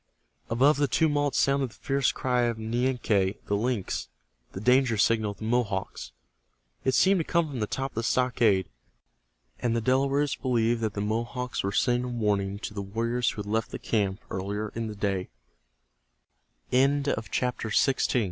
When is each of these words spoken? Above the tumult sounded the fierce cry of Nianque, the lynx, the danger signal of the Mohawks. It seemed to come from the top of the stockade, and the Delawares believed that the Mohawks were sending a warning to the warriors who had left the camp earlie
Above 0.49 0.77
the 0.77 0.87
tumult 0.87 1.35
sounded 1.35 1.69
the 1.69 1.75
fierce 1.75 2.11
cry 2.11 2.45
of 2.47 2.57
Nianque, 2.57 3.37
the 3.45 3.55
lynx, 3.55 4.09
the 4.51 4.59
danger 4.59 4.97
signal 4.97 5.29
of 5.29 5.37
the 5.37 5.43
Mohawks. 5.43 6.11
It 6.83 6.95
seemed 6.95 7.19
to 7.19 7.23
come 7.23 7.47
from 7.47 7.59
the 7.59 7.67
top 7.67 7.91
of 7.91 7.95
the 7.97 8.01
stockade, 8.01 8.67
and 9.59 9.75
the 9.75 9.79
Delawares 9.79 10.33
believed 10.35 10.81
that 10.81 10.95
the 10.95 11.01
Mohawks 11.01 11.61
were 11.61 11.71
sending 11.71 12.03
a 12.03 12.07
warning 12.07 12.57
to 12.57 12.73
the 12.73 12.81
warriors 12.81 13.29
who 13.29 13.43
had 13.43 13.51
left 13.51 13.69
the 13.69 13.77
camp 13.77 14.19
earlie 14.31 15.27